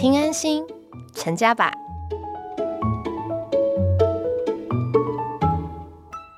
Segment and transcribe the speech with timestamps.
[0.00, 0.64] 听安心，
[1.12, 1.70] 成家吧。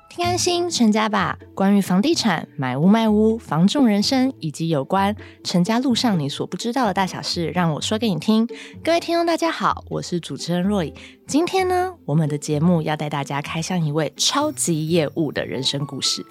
[0.09, 1.39] 听安心，成家吧。
[1.55, 5.15] 关于房地产、买屋卖屋、房仲人生，以及有关
[5.45, 8.45] 成家路上你所不知道的大小事，让我说给你听。
[8.83, 10.93] 各位听众，大家好，我是主持人若以。
[11.25, 16.25] 今天呢，我们的节目要带大家开箱一位超级业务的人生故事。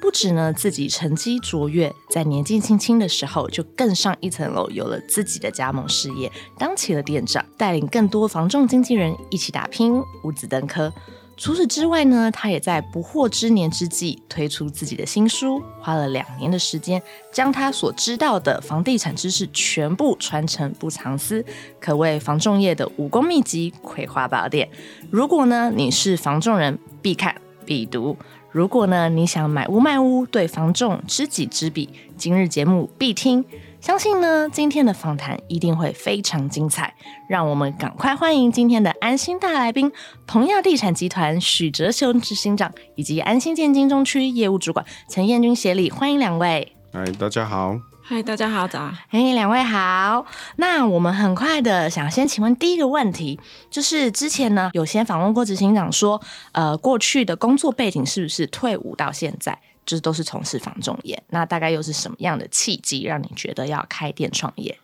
[0.00, 10.92] 不止呢，自己成绩卓越，在年纪轻轻的时候就更上一层楼，有了自己的加盟事业，当起了店长，带领更多房仲经纪人一起打拼，五子登科。
[11.36, 17.02] 除此之外呢，他也在不惑之年之际推出自己的新书，花了两年的时间，
[17.32, 21.44] 将他所知道的房地产知识全部传承不藏私，
[21.80, 24.68] 可谓房仲业的武功秘籍、葵花宝典。
[25.10, 27.34] 如果呢你是房仲人，必看
[27.66, 28.16] 必读。
[28.54, 33.44] 如果呢你想买屋卖屋，对房仲知己知彼，今日节目必听。
[33.80, 36.94] 相信呢，今天的访谈一定会非常精彩。
[37.28, 39.90] 让我们赶快欢迎今天的安心大来宾——
[40.24, 45.90] 同亚地产集团许哲雄执行长，以及安心建金中区业务主管陈彦君协理。
[45.90, 46.76] 欢迎两位。
[46.92, 47.76] 哎，大家好。
[48.06, 48.92] 嗨，大家好，早。
[49.08, 50.26] 嘿，两位好。
[50.56, 56.20] 那我们很快的想先请问第一个问题，就是之前呢有先访问过执行长说，
[56.52, 59.58] 呃，过去的工作背景是不是退伍到现在？
[59.86, 64.78] 就是都是从事房仲业，那大概又是什么样的契机让你觉得要开店创业？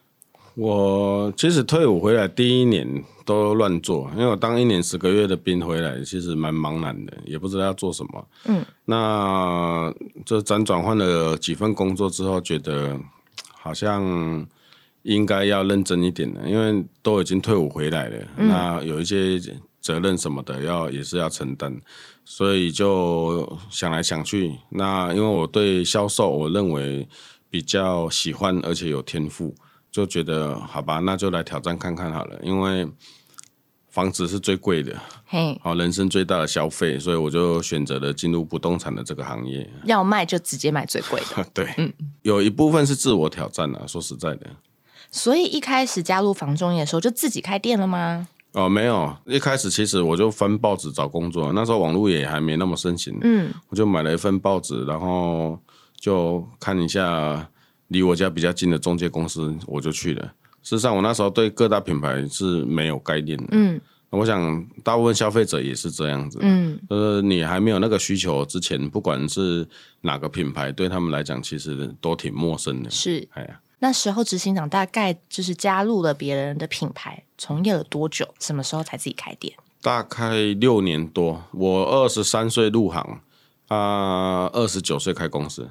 [0.60, 2.86] 我其实退伍回来第一年
[3.24, 8.28] 都乱做，因为我当一年十个月的兵回来，其实蛮茫然的，也不知道要做什么。
[8.44, 9.90] 嗯，那
[10.26, 13.00] 这辗转换了几份工作之后，觉得
[13.54, 14.46] 好像
[15.04, 19.40] 应该要认真一点了，因为都已经退伍回来了，那有一些
[19.80, 21.74] 责任什么的要也是要承担。
[22.26, 27.08] 所以就想来想去，那因为我对销售，我认为
[27.48, 29.54] 比较喜欢，而且有天赋，
[29.90, 32.38] 就觉得好吧，那就来挑战看看好了。
[32.42, 32.88] 因为
[33.88, 34.96] 房子是最贵的，
[35.26, 39.68] 嘿，好，人生最大的消费，所以我就选择了进入不动产的这个行业。
[39.84, 41.92] 要卖就直接买最贵的， 对，嗯，
[42.22, 44.46] 有一部分是自我挑战啊，说实在的。
[45.10, 48.28] 所以一开始加入房中业的时候，就自己开店了吗？
[48.52, 55.58] 哦，没有，一开始其实我就翻报纸找工作，那时候网络也还没那么盛行，嗯，我就买了一份报纸，然后
[55.98, 57.48] 就看一下
[57.90, 60.24] 离我家比较近的中介公司，我就去了。
[60.62, 63.80] 事实上，我那时候对各大品牌是没有概念的，嗯，
[64.10, 69.66] 我想大部分消费者也是这样子，嗯，呃，你还没有那个需求之前，不管是
[70.00, 73.60] 哪个品牌，对他们来讲其实都挺陌生的，是，哎呀。
[73.82, 78.28] 那时候执行长大概就是加入了别人的品牌，从业了多久？
[78.38, 79.54] 什么时候才自己开店？
[79.80, 81.42] 大概六年多。
[81.52, 83.22] 我二十三岁入行，
[83.68, 85.66] 啊，二十九岁开公司。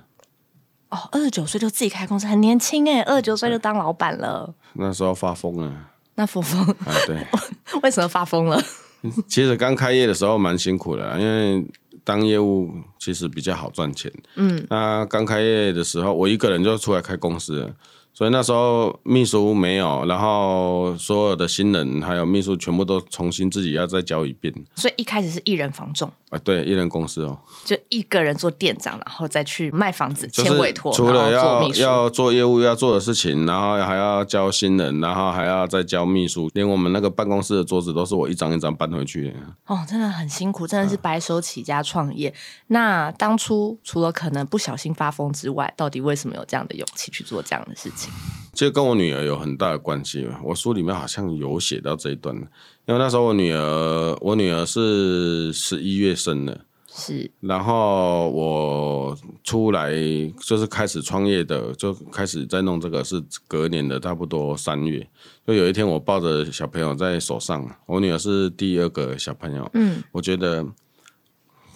[0.89, 4.53] 哦，二十九岁就自己开公司，很年轻哎，二十九岁就当老板了。
[4.73, 5.91] 那时候发疯啊。
[6.15, 6.65] 那疯疯？
[7.05, 7.25] 对。
[7.83, 8.61] 为什么发疯了？
[9.27, 11.65] 其实刚开业的时候蛮辛苦的，因为
[12.03, 14.11] 当业务其实比较好赚钱。
[14.35, 14.65] 嗯。
[14.69, 17.73] 那刚开业的时候，我一个人就出来开公司。
[18.19, 24.53] 所以那时候秘书没有，然后所有的新人还有秘书全部都重新自己要再教一遍。
[24.75, 39.33] 所以一开始是一人房仲啊，对，一人公司哦，就一个人做店长，然后再去卖房子、签委托，除了要要做业务要做的事情，然后还要教新人，然后还要再教秘书，连我们那个办公室的桌子都是我一张一张搬回去的。
[39.67, 42.33] 哦，真的很辛苦，真的是白手起家创业。
[42.67, 48.08] 那当初除了可能不小心发疯之外，到底为什么有这样的勇气去做这样的事情？
[48.53, 50.27] 其实跟我女儿有很大的关系。
[50.43, 57.31] 我书里面好像有写到这一段，因为那时候我女儿，我女儿是十一月生的，是。
[57.39, 59.93] 然后我出来
[60.41, 65.07] 就是开始创业的，就开始在弄这个，是隔年的差不多三月。
[65.47, 70.65] 就有一天我抱着小朋友在手上，我女儿是第二个小朋友，嗯，我觉得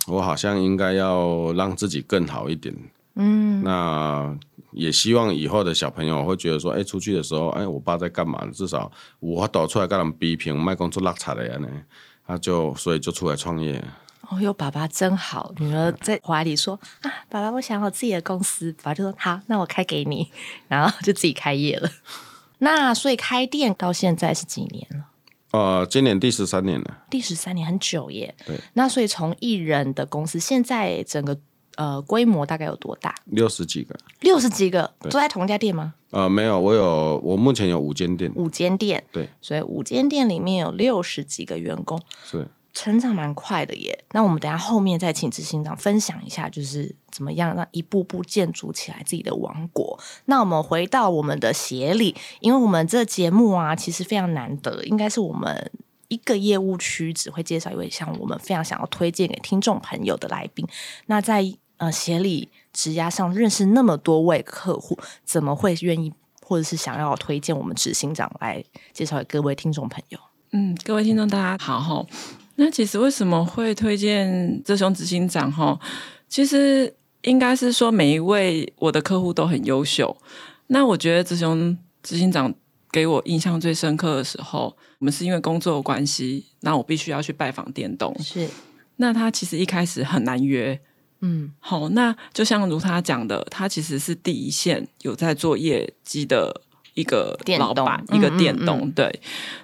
[0.08, 2.76] 我好像应该要让自己更好一点，
[3.16, 4.38] 嗯，那。
[4.76, 8.44] 也希望以后的小朋友会觉得说，哎，出去的时候，哎，我爸在干嘛？
[8.52, 11.70] 至少我倒出来跟他们比拼，卖工作拉差的人呢，
[12.26, 13.80] 他就所以就出来创业。
[14.28, 16.74] 哦哟，爸爸真好，女儿在怀里说
[17.04, 18.74] 啊，爸爸，我想我自己的公司。
[18.82, 20.32] 爸爸就说好，那我开给你，
[20.68, 21.88] 然后就自己开业了。
[22.58, 25.06] 那所以开店到现在是几年了？
[25.52, 27.04] 呃，今年第十三年了。
[27.12, 28.34] 第十三年很久耶。
[28.44, 28.60] 对。
[28.74, 31.38] 那所以从艺人的公司，现在整个。
[31.76, 33.16] 呃，规模大概有多大？
[33.26, 35.94] 六十几个，六十几个都在同一家店吗？
[36.12, 44.04] 呃，没有，我有，我目前有五间店，五间店，对，所以五间店里面有六十几个员工，是成长蛮快的耶。
[44.12, 50.00] 那我们等下后面再请执行长分享一下，就是怎么样让一步步建筑起来自己的王国。
[50.26, 55.72] 那我们回到我们的协理，因为我们这节目啊，其实非常难得，应该是我们
[56.10, 60.68] 一个业务区只会介绍一位像我们非常想要推荐给听众朋友的来宾。
[61.08, 61.44] 那在
[61.78, 70.20] 呃协理职涯上认识那么多位客户，怎么会愿意或者是想要推荐我们执行长来介绍给各位听众朋友？
[70.52, 72.06] 嗯，各位听众大家好哈。
[72.56, 75.80] 那其实为什么会推荐这雄执行长哈？
[76.30, 76.94] 其实
[77.24, 80.16] 应该是说每一位我的客户都很优秀。
[80.68, 82.54] 那我觉得泽雄执行长
[82.92, 88.16] 给我印象最深刻的时候，我们是因为工作关系，那我必须要去拜访电动。
[88.20, 88.48] 是，
[88.98, 90.80] 那他其实一开始很难约。
[91.24, 96.62] 嗯，好，那就像如他讲的，他其实是第一线有在做业绩的。
[96.96, 99.20] 一个老板，一个电动，对。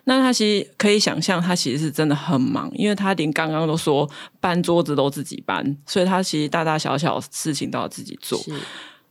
[0.05, 4.09] 那他其实可以想象，他其实是真的很忙，因为他连刚刚都说
[4.39, 8.43] 搬桌子都自己搬，所以他其实大大小小事情都要自己做。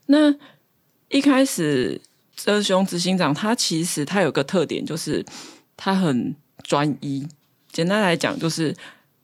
[0.07, 0.35] 那
[1.11, 2.01] 一开始，
[2.35, 5.25] 泽雄执行长他其实他有个特点，就是
[5.77, 6.35] 他很
[6.65, 7.25] 专一。
[7.71, 8.75] 简单来讲，就是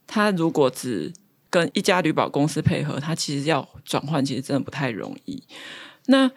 [0.07, 1.11] 他如果只
[1.55, 5.41] 跟一家旅保公司配合，他其实要转换，其实真的不太容易。
[6.07, 6.29] 那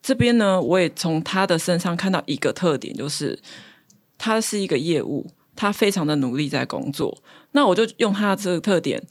[0.00, 3.38] 这边呢，我也从他的身上看到一个特点，就是
[4.16, 7.22] 他是一个业务，他非常的努力在工作。
[7.50, 9.02] 那我就用他的这个特点，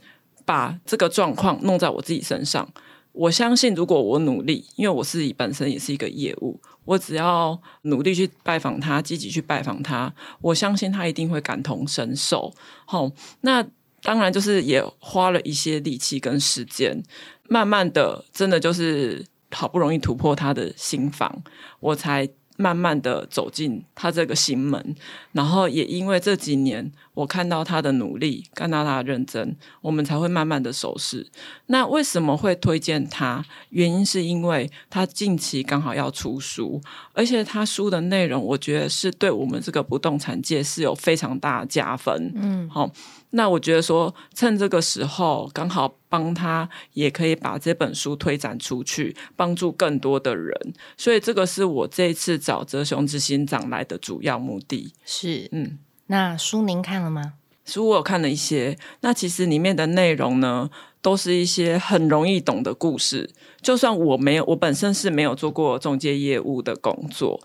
[0.46, 2.68] 把这个状况弄在我自己身上。
[3.12, 10.12] 我相信，如果我努力，因为我自己本身也是一个业务，我只要努力去拜访他，积极去拜访他，
[10.42, 12.52] 我相信他一定会感同身受。
[12.86, 13.12] 好，
[13.42, 13.64] 那
[14.04, 17.02] 当然就是也花了一些力气跟时间，
[17.48, 19.26] 慢慢的，真的就是。
[19.54, 21.44] 好不容易突破他的心房，
[21.82, 22.26] 我才
[22.56, 24.96] 慢慢的走进他这个心门。
[25.34, 31.30] 然后也因为这几年，我看到他的努力，看到他的认真，我们才会慢慢的熟识。
[31.68, 33.44] 那为什么会推荐他？
[33.70, 36.82] 原因是因为他近期刚好要出书，
[37.14, 42.32] 而且他书的内容，我觉得是对我们这个不动产界是有非常大的加分。
[42.36, 42.90] 嗯，好。
[43.34, 50.54] 那我觉得说，趁这个时候刚好帮他，也可以把这本书推展出去，帮助更多的人。
[50.98, 54.94] 所以这个是我这一次找泽雄之心长来的主要目的。
[55.06, 55.80] 是，嗯，
[56.12, 57.36] 那书您看了吗？
[57.64, 58.78] 书我有看了一些。
[59.00, 60.70] 那其实里面的内容呢，
[61.02, 63.30] 都是一些很容易懂的故事。
[63.62, 67.40] 就算我没有，我本身是没有做过中介业务的工作，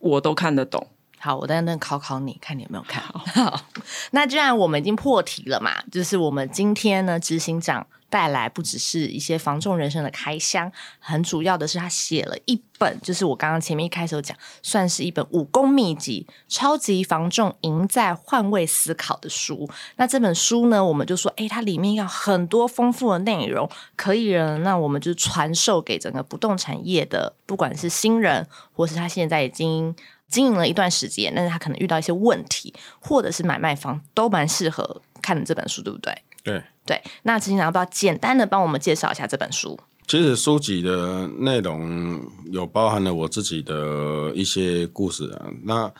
[0.00, 0.86] 我都看得懂。
[1.18, 3.58] 好，我在那考考你，看你有没有看好。
[4.12, 10.70] 那既然我们已经破题了嘛，就是我们今天呢，执行长带来不只是一些防重人生的开箱，
[11.00, 19.68] 很主要的是他写了一本，就是我刚刚前面一开始讲，算是一本武功秘籍，超级防重赢在换位思考的书。
[19.96, 29.92] 那这本书呢，我们就说，哎，它里面有很多丰富的内容，可以人，那我们就传授给整个不动产业的，不管是新人，或是他现在已经。
[30.26, 36.12] 经营了一段时间，但是他可能遇到一些问题，或者是买卖方都蛮适合看这本书，对不对？
[36.44, 37.02] 对对。
[37.24, 39.76] 那执行长要不要简单的帮我们介绍一下这本书？
[40.06, 42.20] 其实书籍的内容
[42.52, 45.92] 有包含了我自己的一些故事啊，那。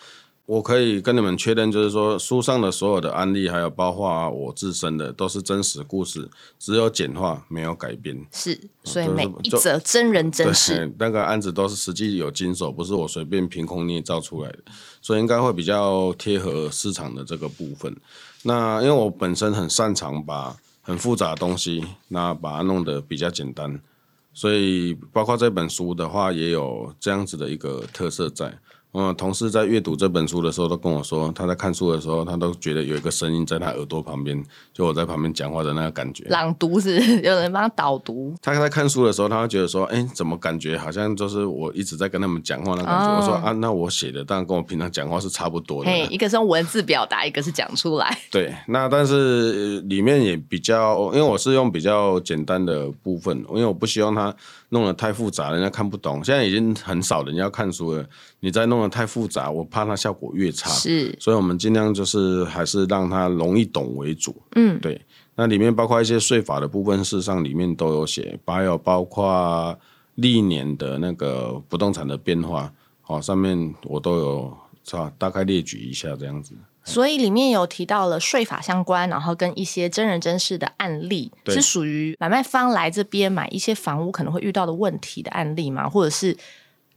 [0.47, 8.15] 我可以跟你们确认，就是说书上的所有的案例，还有包括我自身的，都是真实故事，只有简化，没有改编。
[8.31, 14.59] 是，所以每一则真人真事， 那个案子都是实际有经手，不是我随便凭空捏造出来的，
[15.01, 17.97] 所以应该会比较贴合市场的这个部分。
[18.45, 23.81] 那因为我本身很擅长把很复杂的东西，那把它弄得比较简单，
[24.33, 28.59] 所以包括这本书的话，也有这样子的一个特色在。
[28.95, 34.41] 嗯，同事在阅读这本书的时候都跟我说，他在看书的时候，他都觉得有一个声音在他耳朵旁边，
[34.73, 36.25] 就我在旁边讲话的那个感觉。
[36.29, 38.33] 朗读是有人帮他导读。
[38.41, 43.17] 他在看书的时候，他会觉得说，哎，怎么感觉好像就是我一直在跟他们讲话那感觉？
[43.17, 45.91] 我说啊，那我写的当然跟我平常讲话是差不多的。
[46.07, 48.17] 一个是用文字表达，一个是讲出来。
[48.31, 54.33] 对，那但是里面也比较，因为我是用比较简单的部分，因为我不希望他。
[54.71, 56.25] 弄得太复杂，人家看不懂。
[56.25, 58.05] 现在已经很少人要看书了，
[58.41, 60.71] 你再弄得太复杂，我怕它效果越差。
[60.71, 64.35] 是，所以我们尽量就是还是让它容易懂为主。
[64.55, 65.01] 嗯，对。
[65.35, 69.77] 那里面包括一些税法的部分，事实上里面都有写，还有包括
[70.15, 72.73] 历年的那个不动产的变化，
[73.03, 76.55] 好，上面我都有是大概列举一下这样子。
[76.87, 85.89] 所以里面有提到了税法相关，然后跟一些真人真事的案例，是属于买卖方来这边买一些房屋可能会遇到的问题的案例吗？
[85.89, 86.37] 或者是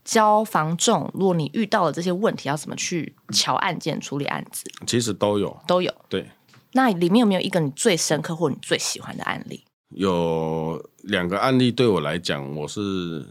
[0.08, 4.64] 交房仲，如果你遇到了这些问题，要怎么去瞧案件、处理案子？
[4.86, 5.94] 其实都有，都有。
[6.08, 6.30] 对，
[6.72, 9.62] 那里面有没有一个你最深刻或你最喜欢的案例？
[9.90, 13.22] 有两个案例对我来讲，我是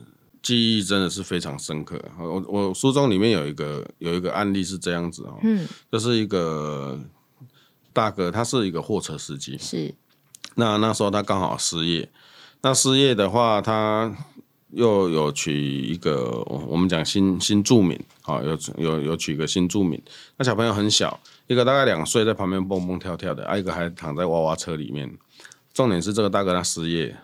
[0.43, 2.00] 记忆真的是非常深刻。
[2.19, 7.00] 我我书中里面有一个有一个案例是这样子哦，嗯，就是一个
[7.91, 9.96] 大哥，他是一个货车司机，是。
[10.53, 12.07] 那那时候他刚好失业，
[12.62, 14.15] 那失业的话，他
[14.71, 20.01] 又有娶一个我们讲新新住民，好，有有有娶一个新住民。
[20.38, 25.17] 那小朋友很小，一个大概两岁，在旁边蹦蹦跳跳的，一个还躺在娃娃车里面。
[25.74, 27.15] 重点是这个大哥他失业，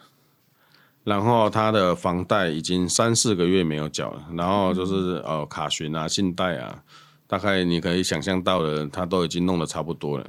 [1.04, 6.84] 然后他的房贷已经三四个月没有缴了，然后就是呃卡询啊、信贷啊，
[7.28, 10.26] 大概你可以想象到的，他都已经弄得差不多了。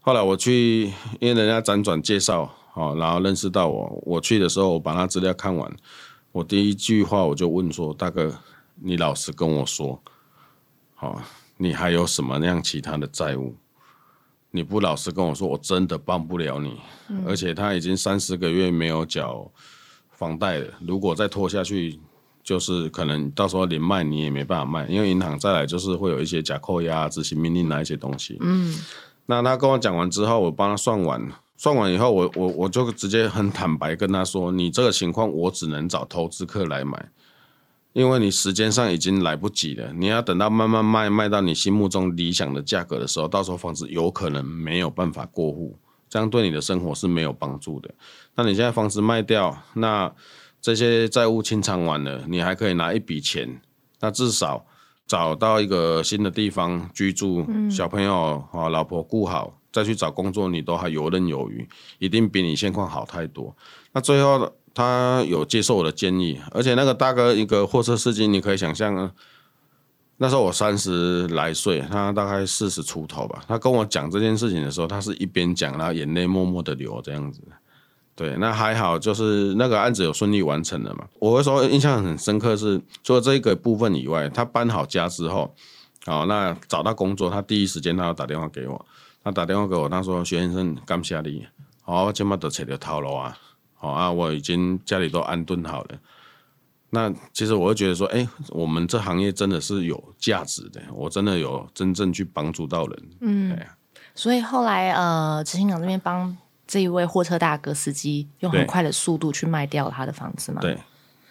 [0.00, 4.02] 后来我去，因为人家辗转介绍，好，然后认识到我。
[4.06, 5.70] 我去的时候，我把他资料看完，
[6.32, 8.38] 我第一句话我就问说：“大哥，
[8.76, 10.00] 你老实跟我说，
[10.94, 11.20] 好，
[11.56, 13.56] 你还有什么样其他的债务？
[14.52, 16.80] 你不老实跟我说，我真的帮不了你。
[17.26, 19.50] 而且他已经三四个月没有缴
[20.12, 21.98] 房贷了，如果再拖下去，
[22.42, 28.76] 就是可能到时候连卖你也没办法卖，因为银行再来就是会有一些假扣押、执行命令那一些东西。”嗯。
[29.26, 31.28] 那他跟我讲完之后，我帮他算完，
[31.62, 37.10] 算完以后，我我我就直接很坦白跟他说：“你这个情况，我只能找投资客来买，
[37.92, 39.92] 因为你时间上已经来不及了。
[39.92, 45.76] 你要等到慢慢卖，卖到你心目中理想的价格的时候，到时候房子有可能没有办法过户，
[46.08, 47.90] 这样对你的生活是没有帮助的。
[48.36, 50.10] 那你现在房子卖掉，那
[50.62, 53.60] 这些债务清偿完了，你还可以拿一笔钱，
[54.00, 54.64] 那至少。”
[55.06, 63.54] 找到一个新的地方居住，小朋友啊，老婆顾好，再去找工作，你都还游刃有余，一定比你现况好太多。
[63.92, 69.10] 那最后他有接受我的建议，而且那个大哥一个货车司机，你可以想象啊，
[70.18, 73.42] 那时候我三十来岁，他大概四十出头吧。
[73.48, 77.40] 他跟我讲这件事情的时候，他是一边讲，然后眼泪默默的流，这样子。
[78.14, 81.06] 对，那还好，就是那个案子有顺利完成了嘛。
[81.18, 85.54] 我会说印象很深刻是，除了这个部分以外，他搬好家之后，
[86.04, 88.86] 好，那找到工作，他第一时间他要打电话给我，
[89.22, 91.46] 他打电话给我，他说：“徐先生，感谢你，
[91.82, 93.36] 好，今麦都找到套路啊，
[93.74, 95.98] 好啊，我已经家里都安顿好了。”
[96.90, 103.02] 那其实我会觉得说，哎，我们这行业真的是有价值的，我真的有真正去帮助到人。
[103.20, 103.58] 嗯，
[104.14, 106.36] 所以后来呃，执行长这边帮。
[106.72, 110.60] 这一位货车大哥司机用很快的速度去卖掉他的房子嘛？
[110.60, 110.78] 对，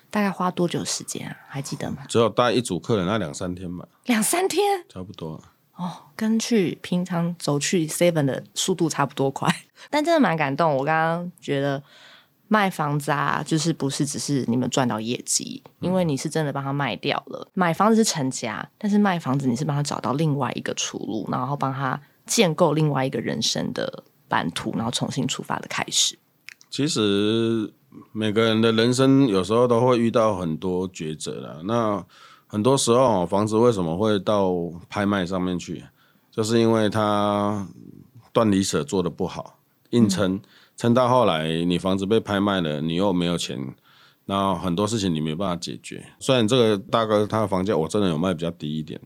[0.09, 1.33] 大概花多久时间啊？
[1.47, 1.99] 还记得吗？
[2.09, 3.87] 只有带一组客人，那两三天吧。
[4.03, 5.41] 两三天，差不多。
[5.79, 9.47] 哦，跟去平常走去 Seven 的速度差不多快，
[9.89, 10.75] 但真的蛮感动。
[10.75, 11.81] 我刚刚觉得
[12.47, 17.47] 卖房子啊，就是不是只是你们赚到业绩，因为你是真的帮他卖掉了。
[17.53, 24.03] 买房子是成家，但是卖房子你是帮他找到另外一个出路，然后帮他建构另外一个人生的。
[24.29, 26.15] 版图，然后重新出发的开始。
[26.69, 27.73] 其实
[28.11, 31.63] 每个人的人生有时候都会遇到很多抉择了。
[31.63, 32.05] 那
[32.51, 34.51] 很多时候，房子为什么会到
[34.89, 35.83] 拍卖上面去？
[36.31, 37.67] 就是因为它
[38.33, 39.59] 断离舍做的不好，
[39.91, 40.41] 硬撑
[40.75, 43.57] 撑到后来，你房子被拍卖了，你又没有钱，
[44.25, 46.03] 那很多事情你没办法解决。
[46.19, 48.99] 虽然这个大哥他的房价我真的有卖比较低一点，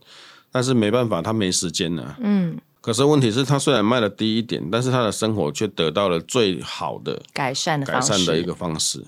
[0.49, 2.15] 但是没办法，他没时间了。
[2.21, 2.57] 嗯。
[2.79, 9.01] 可是问题是，他虽然卖的低一点，但是他的生活却得到了最好的改善的改善的一个方式。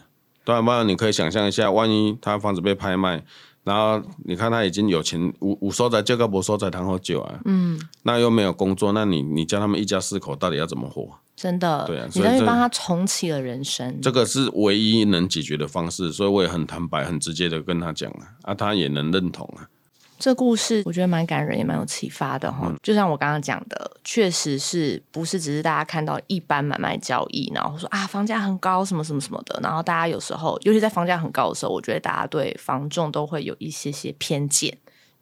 [0.46, 3.26] 当然，不然你可以想象一下，万一他房子被拍卖，
[3.66, 11.10] 然后你看他已经有钱五五收在这个不收在谈好久啊，嗯，那又没有工作，那你你叫他们一家四口到底要怎么活？
[11.36, 19.68] 真的，对啊，你等于帮他重启了人生，这个是唯一能解决的方式，所以我也很坦白、很直接的跟他讲啊，啊，他也能认同啊。
[20.18, 22.74] 这故事我觉得蛮感人，也蛮有启发的哈。
[22.82, 34.78] 就像我刚刚讲的，确实是不是只是大家看到一般买卖交易，然后说啊房价很高什么什么什么的，然后大家有时候，尤其在房价很高的时候，我觉得大家对房仲都会有一些些偏见，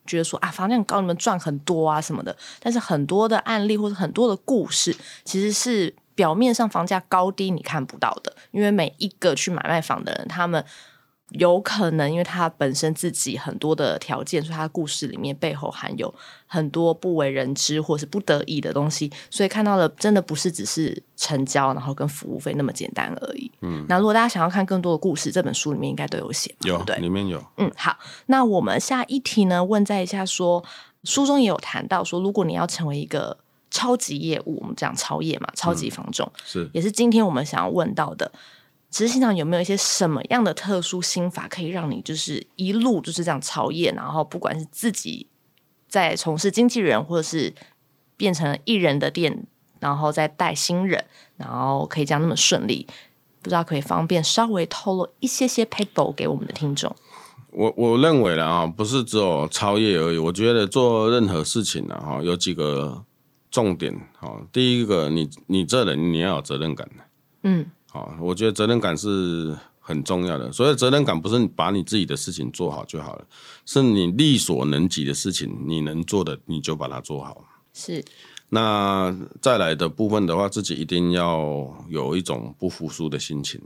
[0.05, 2.35] 觉得说啊房价很高，你们赚很多啊什么的。
[2.59, 10.63] 但是很多的案例或者很多的故事，其实是表面上房价高低你看不到的，因为每一个去买卖房的人，他们。
[11.29, 16.13] 有可能，因为他本身自己很多的条件，所以他故事里面背后含有
[16.45, 23.51] 很多不为人知或是不得已的东西，所以看到的真的不是只是成交，然后跟服务费那么简单而已。
[23.61, 27.43] 嗯，那如果大家想要看更多的故事，这本书里面应该都有写，有对，里面有。
[27.57, 29.63] 嗯，好，那我们下一题呢？
[29.63, 30.63] 问在一下，说
[31.03, 33.35] 书中也有谈到说，如果你要成为一个
[33.71, 38.31] 超级业务，我们讲超业嘛，超级房仲是，也是今天我们想要问到的。
[38.93, 45.25] 执行长有没有一些什么样的特殊心法，可以让你就是一路就是这样超越，然后不管是自己
[45.87, 47.51] 在从事经纪人，或者是
[48.15, 49.47] 变成艺人的店，
[49.79, 51.03] 然后再带新人，
[51.37, 52.85] 然后可以这样那么顺利，
[53.41, 56.95] 不知道可以方便稍微透露一些些 paper 给我们的听众。
[57.49, 60.19] 我我认为了啊，不是只有超越而已。
[60.19, 63.03] 我觉得做任何事情呢，哈，有几个
[63.49, 63.91] 重点。
[64.19, 66.87] 哈，第一个，你你这人你要有责任感
[67.41, 70.51] 嗯，好，我觉得责任感是很重要的。
[70.51, 73.25] 所以责任感不是把你自己的事情做好就好了，
[73.67, 77.45] 是你力所能及的事情，你能做的你就把它做好。
[77.71, 78.03] 是。
[78.49, 83.61] 那再来的部分的话，自己一定要有一种不服输的心情。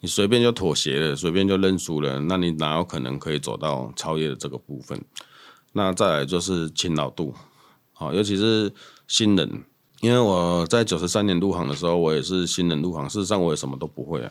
[0.00, 5.02] 你随便就妥协了，随便就认输了，那你哪有可能可以走到超越的这个部分？
[5.72, 7.34] 那再来就是勤劳度，
[7.94, 8.70] 好，尤其是
[9.08, 9.64] 新人，
[10.04, 14.30] 因为我在九十三年入行的时候，我也是新人入行，事实上我也什么都不会啊。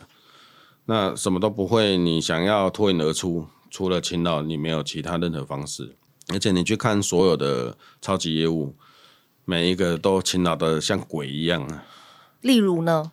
[0.84, 5.96] 那什么都不会，你想要脱颖而出，除了勤劳，你没有其他任何方式。
[6.32, 8.72] 而且你去看所有的超级业务，
[9.44, 11.82] 每一个都勤劳的像鬼一样啊。
[12.42, 13.10] 例如呢？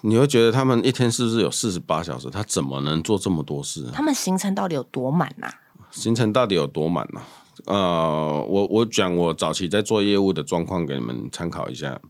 [0.00, 2.30] 你会觉得他们一天是不是有四十八小时？
[2.30, 3.86] 他怎么能做这么多事？
[3.92, 5.52] 他们行程到底有多满呐？
[5.90, 7.20] 行程到底有多满呢？
[7.66, 12.00] 呃，我我讲我早期在做业务的状况给你们参考一下，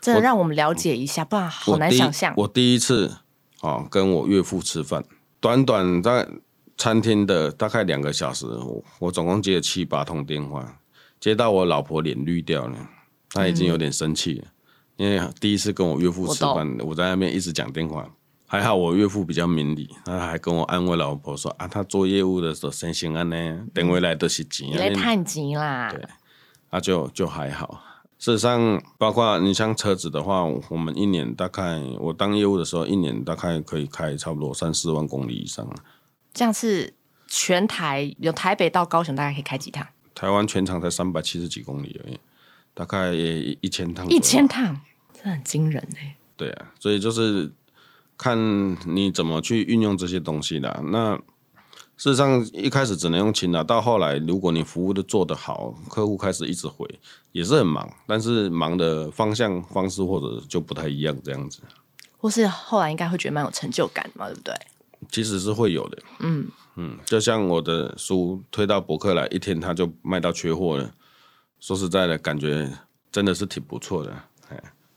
[0.00, 2.34] 真的让我们了解一下，不然好难想象。
[2.36, 3.10] 我第一次
[3.60, 5.02] 啊跟我岳父吃饭，
[5.40, 6.28] 短短在
[6.76, 8.46] 餐厅的大概两个小时，
[8.98, 10.80] 我总共接了七八通电话，
[11.18, 12.76] 接到我老婆脸绿掉了，
[13.30, 14.48] 她已经有点生气了。
[14.96, 18.06] 因为第一次跟我岳父吃饭，我在那边一直讲电话，
[18.52, 25.88] 还好我岳父比较明理，他还跟我安慰老婆说啊，他做业务的时候先心安呢，等回来都是钱，来探钱啦。
[25.92, 26.04] 对，
[26.70, 27.80] 那就就还好。
[28.18, 35.64] 事实上，包括你像车子的话，我们一年大概我当业务的时候，一年大概可以开差不多三四万公里以上。
[36.34, 36.92] 这样是
[37.28, 39.86] 全台有台北到高雄，大概可以开几趟？
[40.12, 42.18] 台湾全长才三百七十几公里而已，
[42.74, 44.04] 大概一千趟。
[44.08, 44.80] 一千趟。
[45.14, 46.16] 这很惊人哎！
[46.36, 47.52] 对啊，所以就是
[48.22, 50.68] 看你怎么去运用这些东西的。
[50.88, 51.16] 那
[51.96, 56.86] 事实上一开始只能用勤的，到后来如果你服务的做得好，客户开始一直回，
[57.32, 61.62] 也是很忙，但是忙的方向方式或者就不太一样，这样子。
[62.18, 64.54] 或是后来应该会觉得蛮有成就感嘛，对不对？
[65.10, 65.98] 其实是会有的。
[66.18, 70.92] 嗯嗯，就像我的书推到博客来，一天他就卖到缺货了。
[71.58, 72.70] 说实在的，感觉
[73.10, 74.14] 真的是挺不错的。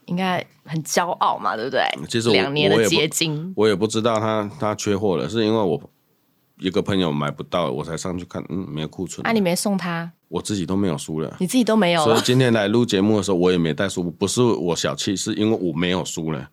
[0.06, 1.82] 应该很骄傲嘛，对不对？
[2.08, 5.82] 其实两年的结晶，我也不知道他他缺货了，是因为我
[6.60, 9.26] 一个朋友买不到，我才上去看，嗯，没有库存。
[9.26, 10.12] 啊，你没送他？
[10.30, 12.04] 我自己都没有书了，你自己都没有。
[12.04, 16.50] 所以今天来录节目的时候，我也没带书，不是我小气，是因为我没有书了。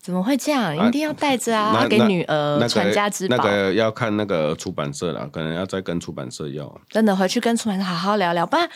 [0.00, 0.88] 怎么会这样？
[0.88, 3.36] 一定要带着啊，给女儿传家之宝。
[3.36, 6.80] 那个要看那个出版社了，可能要再跟出版社要。
[6.88, 8.68] 真的回去跟出版社好好聊聊，不然。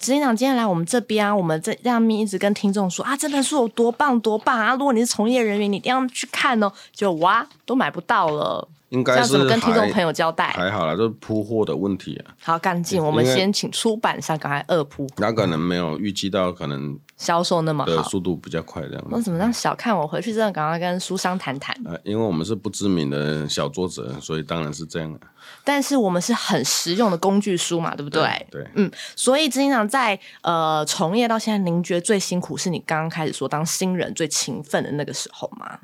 [0.00, 4.74] 执行长今天来我们这边啊，我们这让咪一直跟听众说啊，这本书有多棒多棒啊！
[4.74, 6.70] 如果你是从业人员，你一定要去看哦。
[6.92, 8.66] 就哇，都买不到了。
[8.90, 12.32] 应该是跟听众朋友交代，还好啦，这是铺货的问题啊。
[12.40, 15.06] 好干净，我们先请出版商赶快二铺。
[15.18, 19.04] 那可能没有预计到可能销售那么好，速度比较快这样。
[19.10, 20.06] 我怎么让小看我？
[20.06, 21.76] 回去真的赶快跟书商谈谈。
[21.84, 25.20] 呃，因为我们是不知名的小作者，所以当然是这样。
[25.62, 28.46] 但是我们是很实用的工具书嘛，对不对？
[28.50, 28.90] 对，嗯。
[29.14, 35.78] 所以执行长在呃从业到现在，您觉得最辛苦是你刚刚开始说当新人最勤奋的那个时候吗？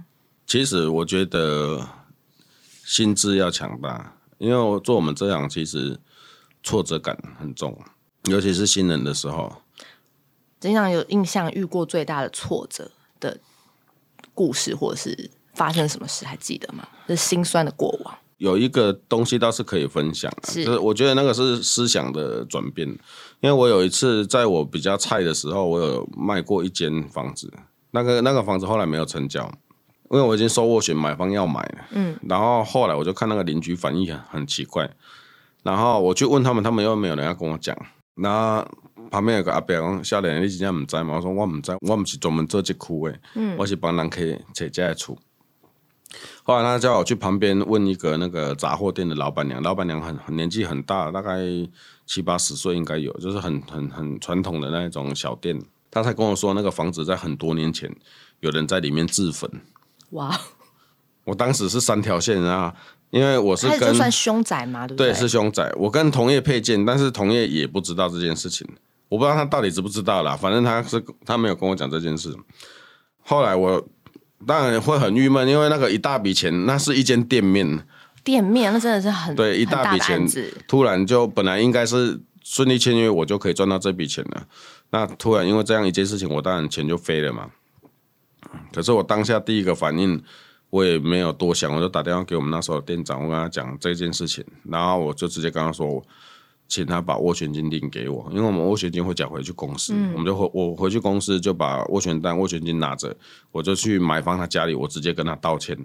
[0.46, 1.86] 其实我觉得。
[2.86, 5.98] 心智要强大，因为我做我们这行其实
[6.62, 7.74] 挫折感很重，
[8.24, 9.50] 尤其是新人的时候。
[10.64, 13.38] 经常有印象遇过最大的挫折的
[14.32, 16.88] 故事，或者是发生什么事，还记得吗？
[17.06, 18.14] 是心酸的过往。
[18.38, 22.88] 有一个东西倒是可以分享，就是我觉得那个是思想的转变。
[23.40, 27.52] 因为我有一次在我比较菜的时候，我有卖过一间房子，
[27.90, 29.52] 那个那个房子后来没有成交。
[30.10, 34.90] 因为我已经收斡旋，买方要买了，嗯，然后后来我就看那个邻居反应很很奇怪，
[35.62, 37.76] 然后我去问他们，他们又没有人要跟我讲。
[38.14, 38.66] 那
[39.14, 45.16] 旁边有个阿伯讲：“少年，你真正唔知吗？”我说：“我唔知，我唔是专门做这区的，嗯，我是帮人去找家的厝。”
[46.42, 51.38] 后来他叫我去旁边问一个那个杂货店的老板娘，老板娘很很年纪很大，大概
[52.06, 55.60] 七八十岁应该有，就是很很很传统的那种小店。
[55.90, 57.88] 他才跟我说，那个房子在很多年前
[58.40, 59.48] 有人在里面自焚。
[60.10, 60.40] 哇！
[61.24, 62.74] 我当时是三条线啊，
[63.10, 65.12] 因为我是跟算凶宅嘛，对不对？
[65.12, 65.72] 对，是凶宅。
[65.76, 68.68] 我跟同业配件，但是同业也不知道这件事情。
[69.08, 72.34] 我不知道他到底知不知道啦，反正他是他没有跟我讲这件事。
[73.20, 73.86] 后来我
[74.46, 77.86] 当然会很郁闷，因为那个一大笔钱，那是一间店面，
[78.22, 80.26] 店面那真的是很对一大笔钱，
[80.66, 84.46] 突然就本来应该是顺利签约，我就可以赚到这笔钱了。
[84.90, 87.50] 那突然因为这样一件事情，我当然钱就飞了嘛。
[88.72, 90.22] 可是我当下第一个反应，
[90.70, 96.02] 我也没有多想，我就打电话给我们那时候的店长，我跟他讲这件事情，然后我就直接跟他说，
[96.68, 103.14] 请他把斡旋金定给我，因为我们斡旋金会缴回去公司，我们就回我回去公司就把斡旋单、斡旋金拿着，
[103.52, 105.76] 我就去买方他家里，我直接跟他道歉，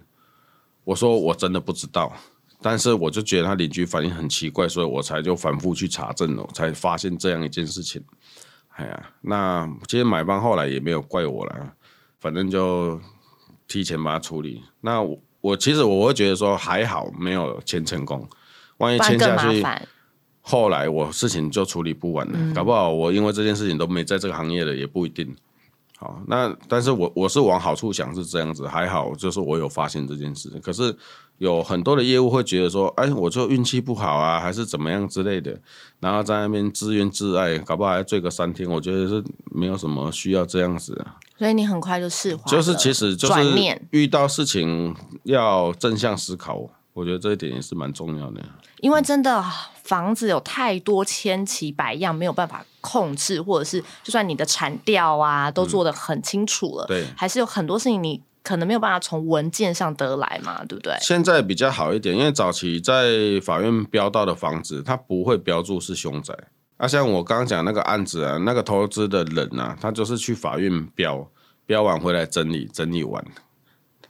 [0.83, 2.11] 我说我真的不知道，
[2.61, 8.03] 但是我就觉得他邻居反应很奇怪，所以我才就反复去查证了，才发现这样一件事情。
[8.69, 11.73] 哎呀，那其实买方后来也没有怪我了，
[12.19, 12.99] 反正就。
[13.71, 18.27] 提前把它处理，那我我其实我会觉得说还好没有签成功，
[18.77, 19.63] 万一签下去，
[20.49, 25.35] 后来我事情就处理不完了，搞不好我因为这件事情都没在这个行业了也不一定。
[25.97, 30.95] 好，那但是我我是往好处想是这样子，还好就是我有发现这件事，可是。
[31.39, 35.57] 有很多的业务会觉得说，哎，我就运气不好啊，还是怎么样之类的，
[36.01, 38.69] 然后在那边自怨自艾，搞不好还醉个三天。
[38.69, 41.15] 我觉得是没有什么需要这样子啊。
[41.37, 42.43] 所以你很快就释怀。
[42.45, 48.41] 就是其实就是遇到事情要正向思考，我觉得这一点也是蛮重要的。
[48.81, 49.43] 因为真的
[49.83, 58.21] 房子有太多千奇百样，没有办法控制，或者是就算你的产调啊都做得很清楚了，对，还是有很多事情你。
[58.41, 60.95] 可能没有办法从文件上得来嘛，对不对？
[61.01, 66.33] 现在比较好一点，因为早期在法院标到的房子，它不会标注是凶宅。
[66.77, 71.29] 啊，像我刚刚讲那个案子啊，那个投资的人啊，他就是去法院标，
[71.67, 73.23] 标完回来整理，整理完。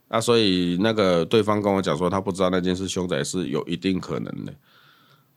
[0.10, 4.54] 啊，所以那个对方跟我讲说，他不知道那件事凶宅是有一定可能的。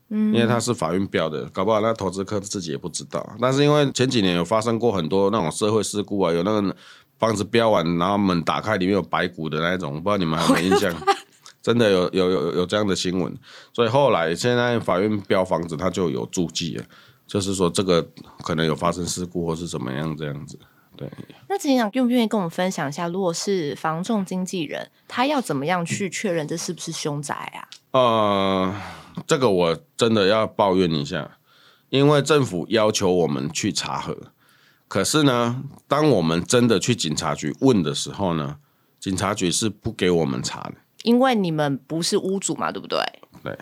[0.08, 3.36] 嗯，因为他是法院标的，搞不好那投资客自己也不知道。
[3.40, 6.76] 但是因为前几年有发生过很多那种社会事故啊，有那个。
[7.18, 10.92] 房子标完，然后门打开，里面有白骨的那种，不知道你们有没有印象？
[11.62, 13.32] 真的有有有有这样的新闻，
[13.72, 16.84] 所以后来现在法院标房子，它就有注记了，
[17.24, 18.04] 就是说这个
[18.42, 20.58] 可能有发生事故或是怎么样这样子。
[21.02, 21.10] 对，
[21.48, 27.68] 那警长愿不愿意跟我们分享一下，如果是房仲经纪人，他要怎么样去确认这是不是凶宅啊？
[27.90, 28.74] 呃，
[29.26, 31.38] 这个我真的要抱怨一下，
[31.88, 34.16] 因为政府要求我们去查核。
[34.86, 38.58] 可是呢，当我们真的去警察局问的时候呢，
[39.00, 42.98] 警察局是不给我们查的，因为你们不是屋主嘛，对不对？
[43.42, 43.58] 对，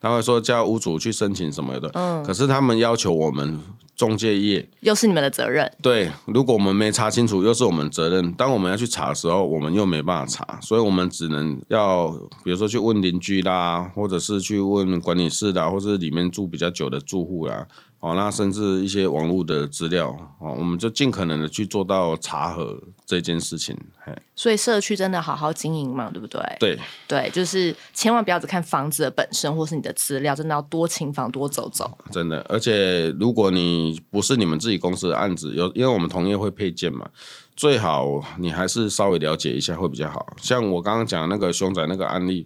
[0.00, 1.90] 他会说叫屋主去申请什么的。
[1.94, 3.60] 嗯，可是他们要求我们
[4.02, 5.70] 中介业，又是你们的责任。
[5.80, 8.32] 对，如果我们没查清楚，又是我们责任。
[8.32, 12.08] 当我们要去查的时候，我们又没办法查，所以我们只能要，
[12.42, 17.64] 比如说去问邻居啦，或者是去问管理室的，或者是里面住比较久的住户啦。
[18.02, 20.08] 哦，那甚至一些网络的资料，
[20.40, 23.78] 哦，我们就尽可能的去做到查核这件事情。
[24.04, 26.40] 嘿，所以社区真的好好经营嘛，对不对？
[26.58, 31.96] 对，对，就是千万不要只看房子的本身，或是你的资料，真的要多请房多走走。
[32.10, 37.08] 真的，而且如果你不是你们自己公司的案子，有因为我们同业会配件嘛，
[37.54, 40.26] 最好你还是稍微了解一下会比较好。
[40.38, 42.44] 像我刚刚讲那个凶宅那个案例，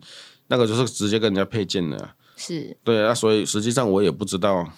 [0.49, 4.69] 那个就是直接跟人家配件的，是对啊，所以实际上我也不知道。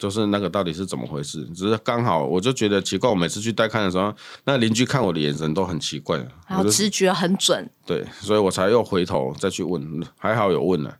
[0.00, 1.44] 就是那个到底是怎么回事？
[1.54, 3.08] 只是刚好，我就觉得奇怪。
[3.10, 4.12] 我每次去带看的时候，
[4.44, 6.16] 那邻居看我的眼神都很奇怪，
[6.48, 7.70] 然后直觉很准。
[7.84, 10.96] 对，所以我才又回头再去问，还好有问了。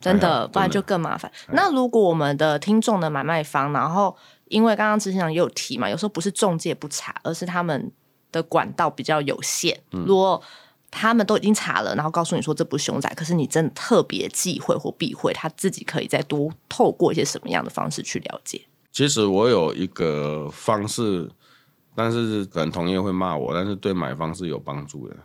[0.00, 1.30] 真的，不然就更麻烦。
[1.48, 7.90] 那如果我们的听众的买卖方，然后因为刚刚之前也有提嘛，有时候不是中介不查，而是他们
[8.30, 9.76] 的管道比较有限。
[9.90, 10.40] 如果
[10.96, 18.62] 他们都已经查了，然后告诉你说这不是凶宅，可是你真的特别忌讳或避讳，他自己可以再多透过一些什么样的方式去了解？
[18.90, 21.30] 其实我有一个方式，
[21.94, 25.16] 但是可能同业会骂我，但是对买方是有帮助的。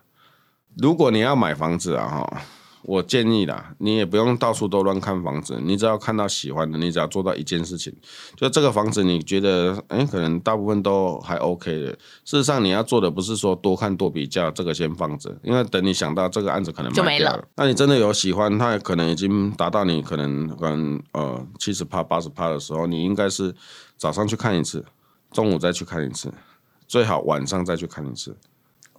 [0.77, 2.41] 如果你要买房子啊，哈。
[2.83, 7.93] 我建议啦，你也不用到处都乱看房子，你只要看到喜欢的，你只要做到一件事情，
[8.35, 11.87] 就这个房子你觉得，哎，可能大部分都还 OK 的。
[12.25, 17.43] 事实上，你要做的不是说多看多比较，这个先放着，因为等你想到这个案子可能就没了。
[17.55, 23.53] 那你真的有喜欢，它可能已经达到你可能可能呃七十趴八十趴的时候，你应该是
[23.97, 24.83] 早上去看一次，
[25.31, 26.33] 中午再去看一次，
[26.87, 28.35] 最好晚上再去看一次。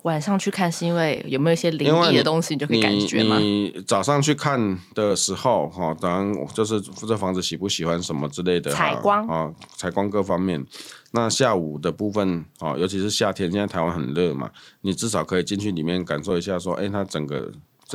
[0.03, 3.39] 晚上去看是因为有没有一些灵异的东西，你就可以感觉吗？
[3.39, 10.65] 你早上去看的时候，哈，当然就是这房子喜不喜欢什么之类的，采光啊，采光各方面。
[11.13, 17.53] 那下午的部分，哦，尤其是夏天，现在台湾很热嘛，你至少可以进去里面感受一下，说，哎，它整个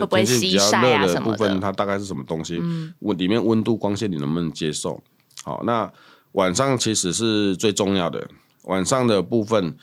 [0.10, 2.62] 天气比较热的部分，它大概是什么东西？
[3.00, 5.02] 温里面温度、光线你能不能接受？
[5.44, 5.92] 好，那
[6.34, 8.26] 晚上其实是最重要的，
[8.64, 9.76] 晚上的部分。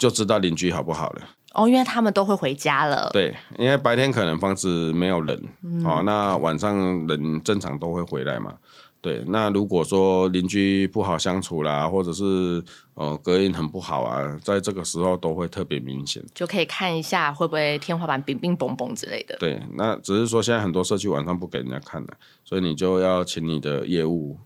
[0.00, 3.10] 就知道邻居好不好了哦，因为他们都会回家了。
[3.12, 5.36] 对，因为白天可能房子没有人，
[5.84, 8.54] 哦，那晚上人正常都会回来嘛。
[9.02, 12.62] 对，那如果说邻居不好相处啦，或者是
[12.94, 19.36] 呃隔音很不好啊，在这个时候都会特别明显，就可以看一下会不会天花板冰冰嘣嘣之类的。
[19.38, 22.08] 对，那只是说现在很多社区晚上不给人家看了，
[22.44, 24.38] 所以你就要请你的业务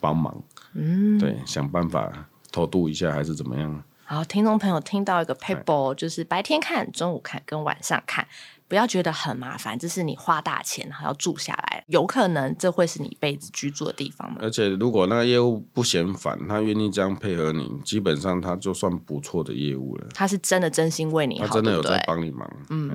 [0.00, 0.34] 帮忙，
[0.74, 3.82] 嗯，对，想办法偷渡一下还是怎么样。
[4.06, 8.26] 好，听众朋友听到一个 paper，就是白天看、中午看跟晚上看。
[8.66, 14.38] 不要觉得很麻烦，这是你花大钱还要住下来，有可能这会是你一辈子居住的地方吗？
[14.40, 20.06] 而且如果那个业务不嫌烦，他愿意这样配合你，基本上他就算不错的业务了。
[20.14, 22.50] 他是真的真心为你好，他真的有在帮你忙。
[22.70, 22.90] 嗯，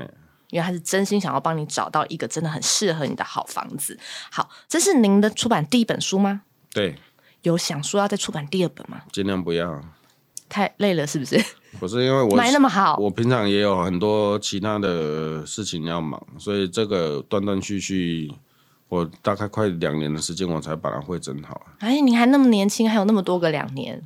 [0.49, 3.97] 因为他是真心想要帮你找到一个真的很适合你的好房子。
[4.31, 6.41] 好，这是您的出版第一本书吗？
[6.73, 6.95] 对。
[7.43, 9.03] 有想说要再出版第二本吗？
[9.13, 9.81] 尽量不要。
[10.49, 11.39] 太累了，是不是？
[11.79, 18.33] 不是因为我买那么好，我平常也有很多其他的事情要忙，所以这个断断续续，
[18.87, 21.67] 我大概快两年的时间，我才把它会整好。
[21.77, 24.01] 哎，你还那么年轻，还有那么多个两年，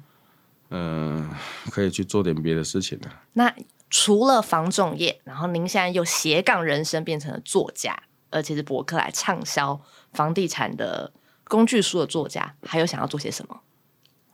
[0.70, 1.30] 嗯，
[1.72, 3.10] 可以去做点别的事情的。
[3.32, 3.52] 那
[3.90, 7.98] 除了房仲业，然后您现在又斜杠人生，变成了作家，
[8.30, 9.80] 而且是博客来畅销
[10.12, 11.14] 房地产的
[11.46, 13.62] 工具书的作家，还有想要做些什么？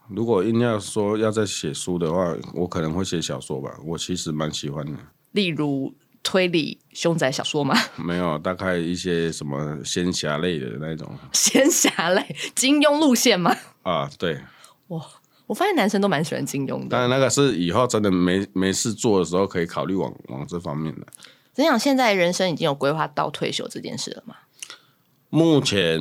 [0.10, 3.72] 如果硬要说要再写书的话，我可能会写小说吧。
[3.86, 4.98] 我其实蛮喜欢的，
[5.32, 5.93] 例如
[6.24, 7.76] 推理凶宅小说吗？
[7.95, 11.10] 没有，大概一些什么仙侠类的那种。
[11.32, 13.56] 仙侠类，金庸路线吗？
[13.84, 14.41] 啊，对。
[14.88, 15.06] 哇，
[15.45, 16.89] 我发现男生都蛮喜欢金庸的。
[16.89, 21.06] 当然，那个是以后真的没没事做的时候可以考虑往往这方面的。
[21.54, 24.36] 怎想，现在人生已经有规划到退休这件事了吗？
[25.30, 26.00] 目前。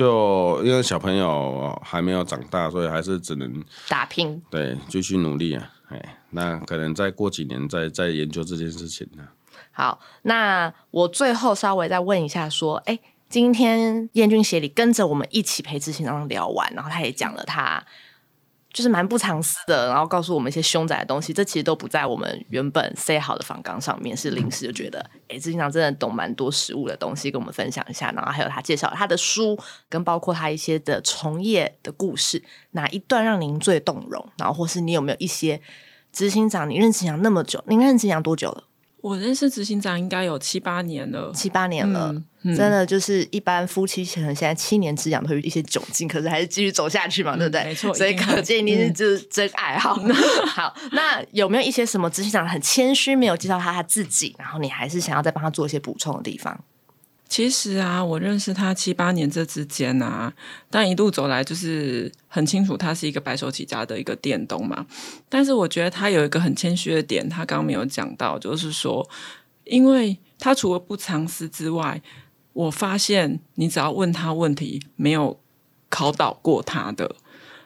[0.00, 5.70] 就因为小朋友还没有长大，所以还是只能打拼，对，继续努力啊！
[5.90, 9.22] 哎，那可能再过几年再再研究这件事情呢。
[9.72, 17.84] 好，那我最后稍微再问一下，说，哎，今天燕君协理跟着我们一起陪执行长聊完，然后他也讲了他。
[18.72, 28.12] 就是蛮不藏私的，然后告诉我们一些凶宅的东西，这其实都不在我们原本 say 好的访纲上面，是临时就觉得，哎，执行长真的懂蛮多实物的东西，跟我们分享一下。
[28.12, 34.24] 然后还有他介绍他的书，跟包括他一些的从业的故事，哪一段让您最动容？
[34.38, 35.60] 然后或是你有没有一些
[36.12, 38.64] 执行长，你认识执行那么久，您认识执行多久了？
[39.02, 47.64] 我认识执行长应该有七八年了，七八年了，真的就是一般夫妻可能现在七年之痒会有一些窘境，可是还是继续走下去嘛，对不对？
[47.64, 49.94] 没错，所以可见你是就是真爱好。
[50.46, 56.58] 好，那有没有一些什么执行长很谦虚，没有介绍他他自己，然后你还是想要再帮他做一些补充的地方？
[57.30, 60.32] 其实啊，我认识他七八年这之间啊，
[60.68, 64.84] 但一路走来就是很清楚，他是一个白手起家的一个电动嘛。
[65.28, 69.08] 但是我觉得他有一个很谦虚的点，他刚刚没有讲到，就是说，
[69.62, 72.02] 因为他除了不藏私之外，
[72.52, 75.38] 我发现你只要问他问题，没有
[75.88, 77.14] 考倒过他的。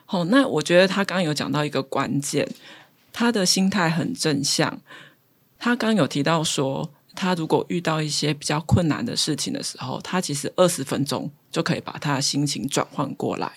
[0.05, 2.47] 好，那我觉得他刚刚有讲到一个关键，
[3.11, 4.79] 他的心态很正向。
[5.57, 6.91] 他刚有提到说。
[7.15, 13.51] 他如果遇到一些比较困难的事情的时候，他其实二十分钟就可以把他的心情转换过来，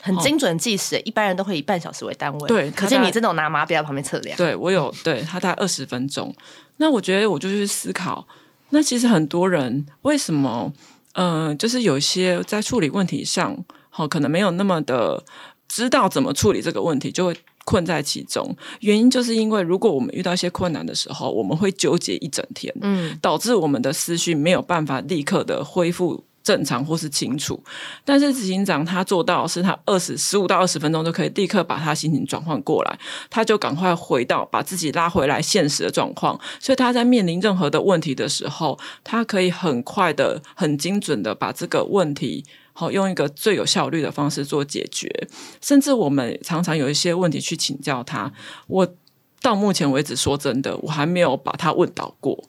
[0.00, 0.98] 很精准计时。
[1.04, 2.70] 一般人都会以半小时为单位，对。
[2.70, 6.34] 可是你这种拿码表旁边测量， 对我有对他大概二十分钟。
[6.76, 8.26] 那我觉得我就去思考，
[8.70, 10.72] 那其实很多人为什么，
[11.14, 15.22] 嗯，就是有一些在处理问题上，好可能没有那么的
[15.68, 17.36] 知道怎么处理这个问题，就会。
[17.72, 27.58] 困在其中，原因就是因为如果我们遇到一些困难的时候，我们会纠结一整天，嗯，导致我们的思绪没有办法立刻的恢复正常或是清楚。
[28.04, 32.98] 但是执行长他做到是他二十十五到二十分钟就可以立刻把他心情转换过来，
[33.30, 42.44] 他就赶快回到把自己拉回来现实的状况，所以他在面临任何的问题的时候，他可以很快的、很精准的把这个问题。
[42.74, 45.28] 好，用一个最有效率的方式做解决，
[45.60, 48.32] 甚至我们常常有一些问题去请教他。
[48.66, 48.94] 我
[49.42, 52.44] 到目前为止，说真的，我还没有把他问倒过。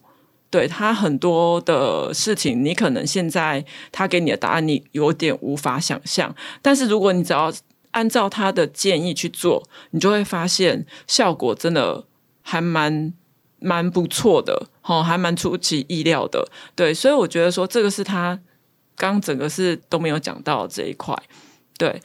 [0.48, 6.34] 对他很多的事情，你可能现在他给你的答案，你有点无法想象。
[6.62, 7.52] 但是如果你只要
[7.90, 12.06] 按照他的建议去做，你就会发现效果真的
[12.40, 13.12] 还蛮
[13.58, 16.48] 蛮不错的，哦，还蛮出其意料的。
[16.74, 18.40] 对，所以我觉得说这个是他。
[18.96, 21.16] 刚整个是都没有讲到这一块，
[21.76, 22.00] 对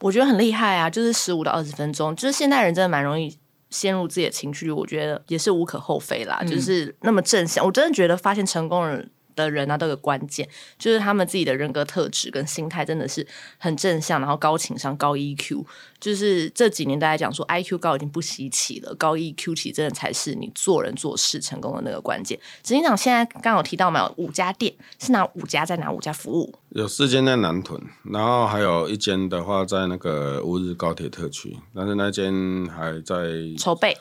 [0.00, 0.90] 我觉得很厉害啊！
[0.90, 3.36] 就是十五到二十分钟，就是现代人真的蛮容易
[3.70, 6.42] 陷入自己的情绪，我觉得也是无可厚非啦。
[6.46, 13.24] 就是那么正向，我真的觉得发现成功人的人啊，都有关键，就是他们自己的人格特质跟心态真的是
[13.58, 15.64] 很正向，然后高情商、高 EQ。
[15.98, 22.38] 就是这几年大家讲说 IQ 高已经不稀奇了，高 EQ 其实真的才是你做人做事成功的那个关键。
[22.62, 26.54] 执行长现在刚好提到嘛有五家店，是哪五家在哪五家服务？
[26.70, 33.16] 有四间在南屯，然后还有一间的话在那个乌日高铁特区，但是那间还在
[33.58, 33.96] 筹备，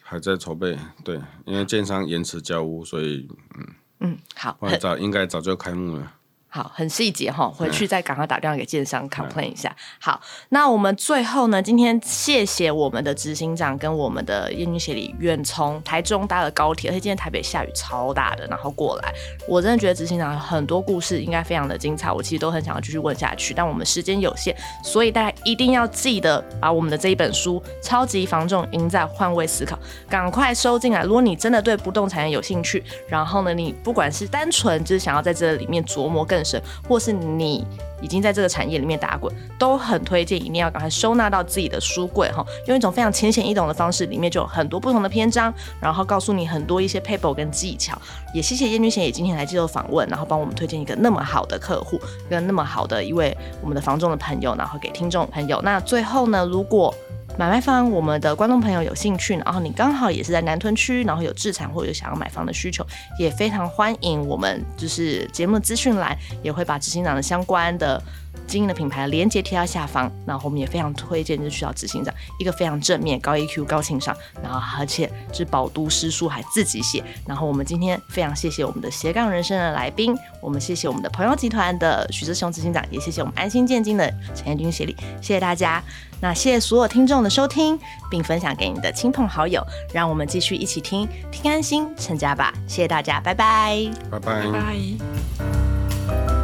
[0.00, 0.78] 还在筹备。
[1.04, 3.26] 对，因为建商延迟交屋，所以
[3.58, 3.66] 嗯
[4.02, 6.12] 嗯，好，早应该早就开幕了。
[6.54, 9.74] 好，很细节哈，回去再赶快打电话给建商 complain 一下。
[9.98, 19.14] 好，那我们最后呢，今天谢谢我们的执行长跟我们的燕军协理远从台中搭了高铁，而且今天台北下雨超大的，然后过来，
[19.48, 29.74] 我真的觉得执行长很多故事应该非常的精彩，我其实都很想要继续问下去，但我们时间有限，所以大家一定要记得把我们的这一本书《超级防重赢在换位思考》
[30.06, 31.02] 赶快收进来。
[31.02, 36.41] 如果你真的对不动产业有兴趣，然后呢，你不管是单纯就是想要在这里面琢磨更。
[36.88, 37.64] 或是你
[38.00, 47.96] 已经在这个产业里面打滚，都很推荐，一定要赶快收纳到自己的书柜哈，用一种非常浅显易懂的方式，里面就有很多不同的篇章，然后告诉你很多一些 paper 跟技巧。
[48.34, 55.60] 也谢谢叶君贤也今天来接受访问，然后帮我们推荐一个那么好的客户，跟那么好的一位我们的房仲的朋友，然后给听众朋友。
[55.62, 56.94] 那最后呢，如果
[57.38, 62.86] 买卖方，我们的观众朋友有兴趣，然后你刚好也是在南屯区，然后有自产或者有想要买房的需求，
[63.18, 68.00] 也非常欢迎我们就是节目的资讯栏也会把执行长的相关的
[68.46, 85.82] 经营的品牌连接贴到下方，然后我们也非常推荐就去到执行长，一个非常正面、高 EQ、高情商，然后而且是饱读诗书还自己写，然后我们今天非常谢谢我们的斜杠人生的来宾，我们谢谢我们的朋友集团的许志雄执行长，也谢谢我们安心建金的陈彦军协理，谢谢大家。
[86.22, 87.76] 那谢谢所有听众的收听，
[88.08, 89.60] 并分享给你的亲朋好友，
[89.92, 92.54] 让我们继续一起听听安心成家吧。
[92.68, 96.41] 谢谢大家，拜拜，拜拜，拜。